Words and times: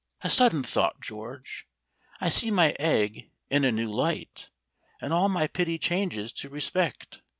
"A 0.21 0.31
sudden 0.31 0.63
thought, 0.63 0.99
George! 0.99 1.67
I 2.19 2.29
see 2.29 2.49
my 2.49 2.75
egg 2.79 3.29
in 3.51 3.63
a 3.63 3.71
new 3.71 3.87
light, 3.87 4.49
and 4.99 5.13
all 5.13 5.29
my 5.29 5.45
pity 5.45 5.77
changes 5.77 6.33
to 6.33 6.49
respect. 6.49 7.21